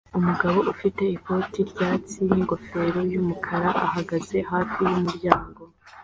[0.17, 5.61] Umugabo ufite ikoti ryatsi ningofero yumukara uhagaze hafi yumuryango